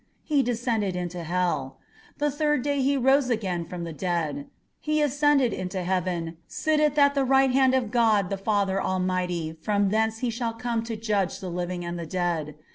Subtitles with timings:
[0.23, 1.77] He descended into hell;
[2.17, 4.47] the third day He arose again from the dead;
[4.79, 9.89] He ascended into heaven, sitteth at the right hand of God, the Father Almighty; from
[9.89, 12.55] thence He shall come to judge the living and the dead.